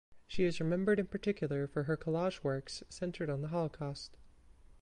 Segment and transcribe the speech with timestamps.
[0.25, 4.17] She is remembered in particular for her collage works centred on the Holocaust.